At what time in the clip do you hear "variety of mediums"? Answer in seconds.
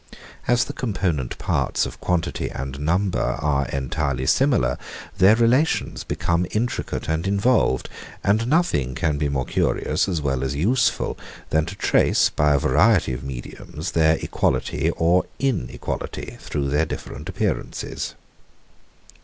12.57-13.91